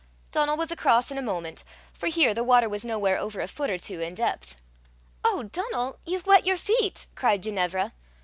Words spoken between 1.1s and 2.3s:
in a moment, for